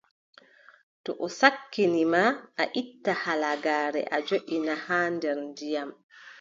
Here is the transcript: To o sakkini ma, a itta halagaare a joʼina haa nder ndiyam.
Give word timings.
To 1.03 1.11
o 1.25 1.27
sakkini 1.39 2.03
ma, 2.13 2.23
a 2.61 2.63
itta 2.81 3.11
halagaare 3.23 4.01
a 4.15 4.17
joʼina 4.27 4.73
haa 4.85 5.07
nder 5.15 5.37
ndiyam. 5.49 5.89